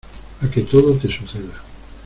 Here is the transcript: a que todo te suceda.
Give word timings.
a 0.41 0.47
que 0.49 0.63
todo 0.63 0.97
te 0.97 1.11
suceda. 1.11 1.61